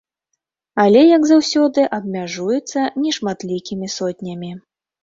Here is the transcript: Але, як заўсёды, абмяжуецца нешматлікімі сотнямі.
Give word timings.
Але, 0.83 1.03
як 1.17 1.27
заўсёды, 1.33 1.85
абмяжуецца 1.99 2.79
нешматлікімі 3.07 3.95
сотнямі. 3.99 4.51